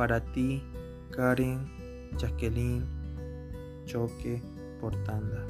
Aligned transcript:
Para 0.00 0.18
ti, 0.32 0.62
Karen, 1.10 1.60
Jacqueline, 2.16 2.86
Choque, 3.84 4.42
Portanda. 4.80 5.44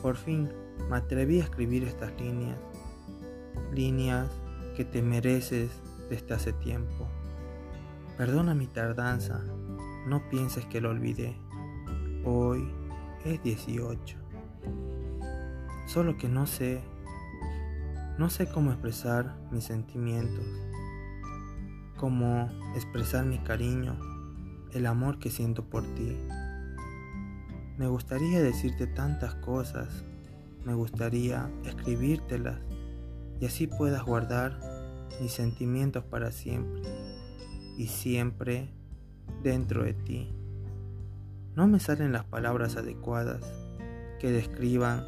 Por 0.00 0.14
fin 0.14 0.48
me 0.88 0.96
atreví 0.96 1.40
a 1.40 1.42
escribir 1.42 1.82
estas 1.82 2.12
líneas, 2.20 2.56
líneas 3.74 4.28
que 4.76 4.84
te 4.84 5.02
mereces 5.02 5.72
desde 6.08 6.34
hace 6.34 6.52
tiempo. 6.52 7.08
Perdona 8.16 8.54
mi 8.54 8.68
tardanza, 8.68 9.42
no 10.06 10.22
pienses 10.30 10.64
que 10.66 10.80
lo 10.80 10.90
olvidé. 10.90 11.36
Hoy 12.24 12.72
es 13.24 13.42
18. 13.42 14.18
Solo 15.88 16.16
que 16.16 16.28
no 16.28 16.46
sé, 16.46 16.80
no 18.18 18.30
sé 18.30 18.48
cómo 18.48 18.70
expresar 18.70 19.34
mis 19.50 19.64
sentimientos, 19.64 20.46
cómo 22.00 22.48
expresar 22.74 23.26
mi 23.26 23.38
cariño, 23.40 23.94
el 24.72 24.86
amor 24.86 25.18
que 25.18 25.30
siento 25.30 25.68
por 25.68 25.82
ti. 25.94 26.16
Me 27.76 27.88
gustaría 27.88 28.40
decirte 28.40 28.86
tantas 28.86 29.34
cosas, 29.34 30.06
me 30.64 30.72
gustaría 30.72 31.50
escribírtelas 31.66 32.58
y 33.38 33.44
así 33.44 33.66
puedas 33.66 34.02
guardar 34.02 34.58
mis 35.20 35.32
sentimientos 35.32 36.02
para 36.02 36.32
siempre 36.32 36.80
y 37.76 37.88
siempre 37.88 38.70
dentro 39.42 39.84
de 39.84 39.92
ti. 39.92 40.32
No 41.54 41.68
me 41.68 41.80
salen 41.80 42.12
las 42.12 42.24
palabras 42.24 42.78
adecuadas 42.78 43.42
que 44.18 44.32
describan 44.32 45.04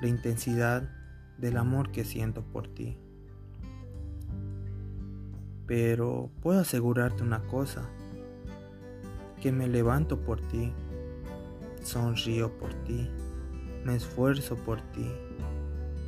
la 0.00 0.06
intensidad 0.06 0.88
del 1.36 1.56
amor 1.56 1.90
que 1.90 2.04
siento 2.04 2.42
por 2.44 2.68
ti. 2.68 2.96
Pero 5.68 6.30
puedo 6.42 6.58
asegurarte 6.58 7.22
una 7.22 7.46
cosa, 7.46 7.88
que 9.40 9.52
me 9.52 9.68
levanto 9.68 10.18
por 10.18 10.40
ti, 10.40 10.72
sonrío 11.82 12.50
por 12.58 12.74
ti, 12.84 13.08
me 13.84 13.94
esfuerzo 13.94 14.56
por 14.56 14.80
ti, 14.80 15.08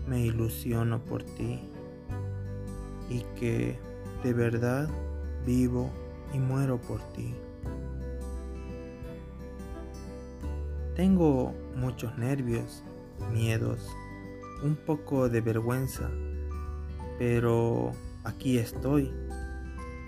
me 0.09 0.25
ilusiono 0.25 1.05
por 1.05 1.23
ti 1.23 1.61
y 3.09 3.21
que 3.39 3.79
de 4.25 4.33
verdad 4.33 4.89
vivo 5.47 5.91
y 6.33 6.39
muero 6.39 6.81
por 6.81 7.01
ti. 7.13 7.35
Tengo 10.97 11.55
muchos 11.77 12.17
nervios 12.19 12.83
miedos, 13.33 13.89
un 14.63 14.77
poco 14.77 15.29
de 15.29 15.41
vergüenza, 15.41 16.11
pero 17.19 17.93
aquí 18.25 18.59
estoy, 18.59 19.13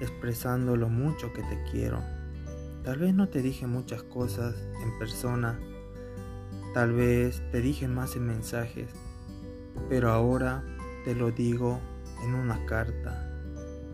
expresando 0.02 0.76
lo 0.76 0.88
mucho 0.88 1.32
que 1.32 1.42
te 1.42 1.62
quiero. 1.70 2.02
Tal 2.84 2.98
vez 2.98 3.14
no 3.14 3.28
te 3.28 3.40
dije 3.40 3.66
muchas 3.66 4.02
cosas 4.02 4.56
en 4.82 4.98
persona, 4.98 5.58
tal 6.74 6.92
vez 6.92 7.40
te 7.52 7.60
dije 7.60 7.86
más 7.86 8.16
en 8.16 8.26
mensajes, 8.26 8.90
pero 9.88 10.10
ahora 10.10 10.64
te 11.04 11.14
lo 11.14 11.30
digo 11.30 11.80
en 12.24 12.34
una 12.34 12.66
carta, 12.66 13.30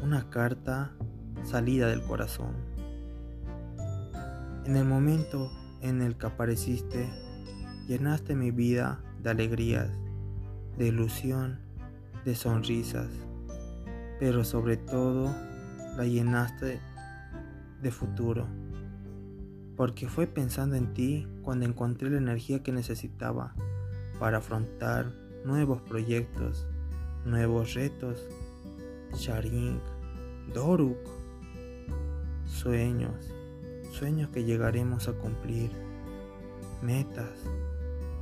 una 0.03 0.31
carta 0.31 0.92
salida 1.45 1.89
del 1.89 2.03
corazón. 2.03 2.55
En 4.65 4.77
el 4.77 4.87
momento 4.87 5.50
en 5.83 6.00
el 6.00 6.17
que 6.17 6.27
apareciste, 6.27 7.06
llenaste 7.87 8.34
mi 8.34 8.50
vida 8.50 9.00
de 9.22 9.31
alegrías, 9.31 9.91
de 10.78 10.87
ilusión, 10.87 11.59
de 12.25 12.34
sonrisas, 12.34 13.09
pero 14.19 14.45
sobre 14.45 14.78
todo 14.78 15.34
la 15.98 16.04
llenaste 16.04 16.80
de 17.82 17.91
futuro, 17.91 18.47
porque 19.76 20.09
fue 20.09 20.28
pensando 20.28 20.76
en 20.76 20.94
ti 20.94 21.26
cuando 21.42 21.66
encontré 21.66 22.09
la 22.09 22.19
energía 22.19 22.62
que 22.62 22.70
necesitaba 22.70 23.53
para 24.20 24.38
afrontar 24.38 25.12
nuevos 25.44 25.82
proyectos, 25.82 26.69
nuevos 27.25 27.75
retos, 27.75 28.28
Sharing, 29.12 29.81
Doruk, 30.54 30.98
sueños, 32.47 33.34
sueños 33.91 34.31
que 34.31 34.44
llegaremos 34.44 35.08
a 35.08 35.14
cumplir, 35.14 35.72
metas, 36.81 37.42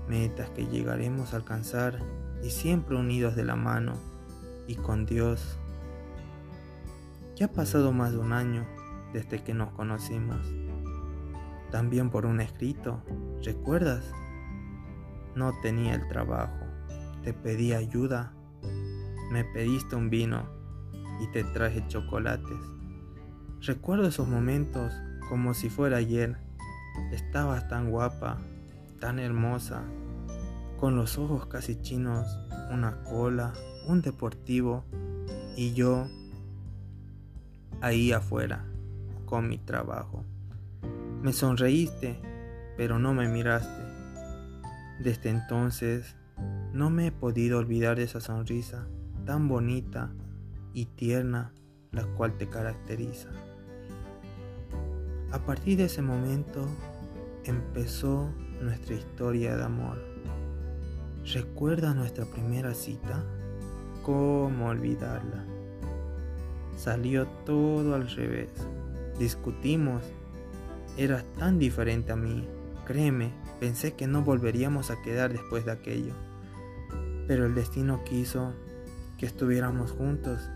metas 0.09 0.48
que 0.48 0.66
llegaremos 0.66 1.34
a 1.34 1.36
alcanzar 1.36 1.98
y 2.42 2.48
siempre 2.48 2.97
unidos 2.97 3.36
de 3.36 3.44
la 3.44 3.56
mano 3.56 3.92
y 4.66 4.76
con 4.76 5.04
Dios. 5.04 5.59
Ya 7.36 7.47
ha 7.47 7.52
pasado 7.52 7.92
más 7.92 8.12
de 8.12 8.19
un 8.19 8.32
año 8.32 8.66
desde 9.12 9.44
que 9.44 9.52
nos 9.52 9.70
conocimos. 9.72 10.38
También 11.70 12.08
por 12.08 12.24
un 12.24 12.41
escrito, 12.41 13.02
¿recuerdas? 13.42 14.10
No 15.34 15.52
tenía 15.60 15.94
el 15.94 16.08
trabajo, 16.08 16.64
te 17.22 17.34
pedí 17.34 17.74
ayuda, 17.74 18.32
me 19.30 19.44
pediste 19.44 19.97
un 19.97 20.08
vino 20.08 20.48
y 21.20 21.26
te 21.26 21.44
traje 21.44 21.86
chocolates. 21.88 22.56
Recuerdo 23.60 24.08
esos 24.08 24.26
momentos 24.26 24.94
como 25.28 25.53
si 25.53 25.68
fuera 25.68 25.98
ayer. 25.98 26.38
Estabas 27.12 27.68
tan 27.68 27.91
guapa, 27.91 28.38
tan 28.98 29.18
hermosa, 29.18 29.84
con 30.80 30.97
los 30.97 31.18
ojos 31.18 31.48
casi 31.48 31.82
chinos, 31.82 32.38
una 32.72 33.03
cola, 33.03 33.53
un 33.86 34.00
deportivo 34.00 34.86
y 35.54 35.74
yo 35.74 36.06
ahí 37.81 38.12
afuera 38.12 38.64
con 39.25 39.48
mi 39.48 39.59
trabajo. 39.59 40.25
Me 41.22 41.32
sonreíste, 41.32 42.20
pero 42.76 42.98
no 42.98 43.14
me 43.14 43.28
miraste. 43.28 43.82
Desde 45.03 45.31
entonces 45.31 46.16
no 46.72 46.91
me 46.91 47.09
he 47.09 47.12
podido 47.12 47.59
olvidar 47.59 47.97
de 47.97 48.04
esa 48.04 48.20
sonrisa 48.20 48.86
tan 49.25 49.48
bonita 49.48 50.10
y 50.72 50.86
tierna 50.86 51.53
la 51.91 52.04
cual 52.04 52.36
te 52.36 52.48
caracteriza. 52.48 53.28
A 55.32 55.38
partir 55.44 55.78
de 55.78 55.84
ese 55.84 56.03
momento 56.03 56.66
empezó 57.44 58.31
nuestra 58.60 58.94
historia 58.94 59.56
de 59.56 59.65
amor. 59.65 59.98
¿Recuerda 61.32 61.94
nuestra 61.94 62.25
primera 62.25 62.75
cita? 62.75 63.25
¿Cómo 64.03 64.69
olvidarla? 64.69 65.56
Salió 66.76 67.26
todo 67.44 67.94
al 67.94 68.09
revés. 68.10 68.50
Discutimos. 69.19 70.03
Eras 70.97 71.25
tan 71.38 71.59
diferente 71.59 72.12
a 72.12 72.16
mí. 72.16 72.47
Créeme, 72.87 73.32
pensé 73.59 73.94
que 73.94 74.06
no 74.06 74.22
volveríamos 74.22 74.91
a 74.91 75.03
quedar 75.03 75.32
después 75.32 75.65
de 75.65 75.72
aquello. 75.72 76.15
Pero 77.26 77.47
el 77.47 77.54
destino 77.54 78.04
quiso 78.04 78.54
que 79.19 79.26
estuviéramos 79.26 79.92
juntos. 79.92 80.50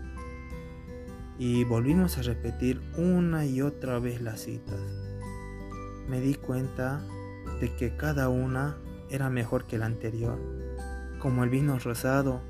Y 1.37 1.63
volvimos 1.63 2.17
a 2.17 2.21
repetir 2.21 2.81
una 2.97 3.45
y 3.45 3.61
otra 3.61 3.99
vez 3.99 4.21
las 4.21 4.41
citas. 4.41 4.79
Me 6.07 6.21
di 6.21 6.35
cuenta 6.35 7.01
de 7.59 7.75
que 7.75 7.95
cada 7.95 8.29
una 8.29 8.77
era 9.09 9.29
mejor 9.29 9.65
que 9.65 9.77
la 9.77 9.87
anterior, 9.87 10.39
como 11.19 11.43
el 11.43 11.49
vino 11.49 11.77
rosado 11.79 12.41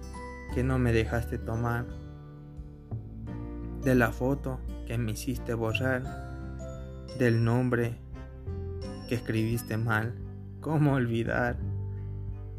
que 0.54 0.64
no 0.64 0.78
me 0.78 0.94
dejaste 0.94 1.38
tomar, 1.38 1.86
de 3.84 3.96
la 3.96 4.12
foto 4.12 4.60
que 4.86 4.98
me 4.98 5.14
hiciste 5.14 5.54
borrar, 5.54 6.04
del 7.18 7.44
nombre 7.44 7.98
que 9.10 9.16
escribiste 9.16 9.78
mal, 9.78 10.14
cómo 10.60 10.94
olvidar. 10.94 11.58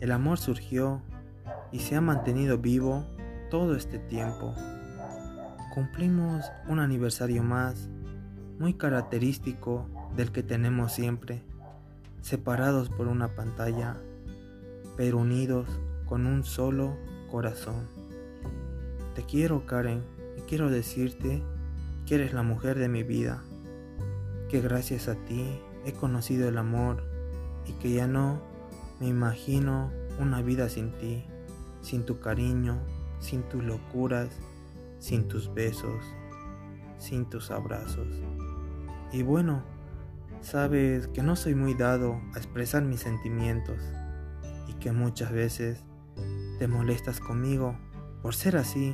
El 0.00 0.10
amor 0.10 0.38
surgió 0.38 1.00
y 1.70 1.78
se 1.78 1.96
ha 1.96 2.00
mantenido 2.00 2.58
vivo 2.58 3.04
todo 3.50 3.76
este 3.76 3.98
tiempo. 3.98 4.54
Cumplimos 5.74 6.44
un 6.68 6.80
aniversario 6.80 7.42
más, 7.42 7.88
muy 8.58 8.74
característico 8.74 9.86
del 10.16 10.32
que 10.32 10.42
tenemos 10.42 10.92
siempre 10.92 11.42
separados 12.20 12.88
por 12.88 13.08
una 13.08 13.28
pantalla, 13.34 13.96
pero 14.96 15.18
unidos 15.18 15.68
con 16.06 16.26
un 16.26 16.44
solo 16.44 16.96
corazón. 17.30 17.88
Te 19.14 19.24
quiero, 19.24 19.66
Karen, 19.66 20.02
quiero 20.52 20.68
decirte 20.68 21.42
que 22.04 22.16
eres 22.16 22.34
la 22.34 22.42
mujer 22.42 22.78
de 22.78 22.90
mi 22.90 23.02
vida, 23.02 23.42
que 24.50 24.60
gracias 24.60 25.08
a 25.08 25.14
ti 25.14 25.42
he 25.86 25.94
conocido 25.94 26.46
el 26.46 26.58
amor 26.58 27.02
y 27.64 27.72
que 27.78 27.90
ya 27.90 28.06
no 28.06 28.42
me 29.00 29.08
imagino 29.08 29.90
una 30.20 30.42
vida 30.42 30.68
sin 30.68 30.92
ti, 30.98 31.24
sin 31.80 32.04
tu 32.04 32.20
cariño, 32.20 32.78
sin 33.18 33.44
tus 33.44 33.64
locuras, 33.64 34.28
sin 34.98 35.26
tus 35.26 35.54
besos, 35.54 36.04
sin 36.98 37.24
tus 37.30 37.50
abrazos. 37.50 38.20
Y 39.10 39.22
bueno, 39.22 39.62
Sabes 40.42 41.06
que 41.06 41.22
no 41.22 41.36
soy 41.36 41.54
muy 41.54 41.74
dado 41.74 42.20
a 42.34 42.38
expresar 42.38 42.82
mis 42.82 42.98
sentimientos 42.98 43.78
y 44.66 44.74
que 44.74 44.90
muchas 44.90 45.30
veces 45.30 45.84
te 46.58 46.66
molestas 46.66 47.20
conmigo 47.20 47.78
por 48.22 48.34
ser 48.34 48.56
así, 48.56 48.92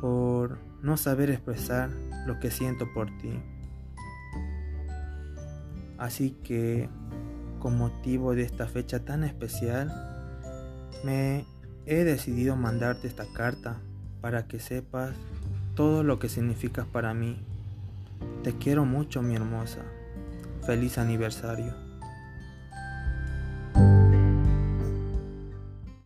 por 0.00 0.58
no 0.82 0.96
saber 0.96 1.30
expresar 1.30 1.90
lo 2.26 2.38
que 2.40 2.50
siento 2.50 2.86
por 2.92 3.06
ti. 3.18 3.40
Así 5.98 6.30
que, 6.42 6.88
con 7.58 7.78
motivo 7.78 8.34
de 8.34 8.42
esta 8.42 8.66
fecha 8.66 9.04
tan 9.04 9.24
especial, 9.24 9.92
me 11.04 11.44
he 11.86 12.04
decidido 12.04 12.56
mandarte 12.56 13.08
esta 13.08 13.24
carta 13.32 13.78
para 14.20 14.46
que 14.46 14.58
sepas 14.58 15.14
todo 15.74 16.02
lo 16.02 16.18
que 16.18 16.28
significas 16.28 16.86
para 16.86 17.14
mí. 17.14 17.38
Te 18.42 18.52
quiero 18.52 18.84
mucho, 18.84 19.22
mi 19.22 19.34
hermosa. 19.34 19.82
Feliz 20.64 20.98
aniversario. 20.98 21.85